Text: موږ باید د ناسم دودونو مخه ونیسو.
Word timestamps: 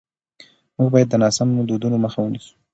موږ 0.77 0.87
باید 0.93 1.07
د 1.11 1.15
ناسم 1.23 1.47
دودونو 1.69 1.97
مخه 2.03 2.19
ونیسو. 2.21 2.53